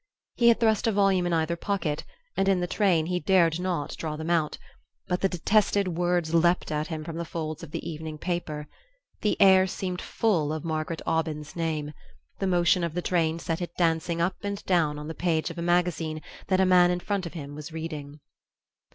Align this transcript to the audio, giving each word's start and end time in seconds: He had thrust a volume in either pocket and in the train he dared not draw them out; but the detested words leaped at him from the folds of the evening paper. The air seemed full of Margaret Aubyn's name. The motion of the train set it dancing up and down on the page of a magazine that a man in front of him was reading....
He 0.33 0.47
had 0.47 0.59
thrust 0.59 0.87
a 0.87 0.91
volume 0.91 1.27
in 1.27 1.33
either 1.33 1.55
pocket 1.55 2.05
and 2.35 2.47
in 2.49 2.59
the 2.59 2.65
train 2.65 3.05
he 3.05 3.19
dared 3.19 3.59
not 3.59 3.95
draw 3.97 4.15
them 4.15 4.31
out; 4.31 4.57
but 5.05 5.21
the 5.21 5.29
detested 5.29 5.89
words 5.89 6.33
leaped 6.33 6.71
at 6.71 6.87
him 6.87 7.03
from 7.03 7.17
the 7.17 7.23
folds 7.23 7.61
of 7.61 7.69
the 7.69 7.87
evening 7.87 8.17
paper. 8.17 8.67
The 9.21 9.39
air 9.39 9.67
seemed 9.67 10.01
full 10.01 10.51
of 10.53 10.65
Margaret 10.65 11.03
Aubyn's 11.05 11.55
name. 11.55 11.93
The 12.39 12.47
motion 12.47 12.83
of 12.83 12.95
the 12.95 13.03
train 13.03 13.37
set 13.37 13.61
it 13.61 13.75
dancing 13.77 14.19
up 14.19 14.37
and 14.41 14.65
down 14.65 14.97
on 14.97 15.07
the 15.07 15.13
page 15.13 15.51
of 15.51 15.59
a 15.59 15.61
magazine 15.61 16.23
that 16.47 16.59
a 16.59 16.65
man 16.65 16.89
in 16.89 16.99
front 16.99 17.27
of 17.27 17.33
him 17.33 17.53
was 17.53 17.71
reading.... 17.71 18.19